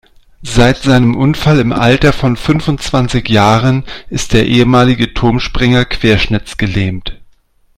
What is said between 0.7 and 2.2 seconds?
seinem Unfall im Alter